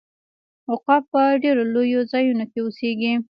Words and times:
عقاب 0.71 1.03
په 1.11 1.21
ډیرو 1.43 1.63
لوړو 1.73 2.01
ځایونو 2.11 2.45
کې 2.51 2.59
اوسیږي 2.61 3.13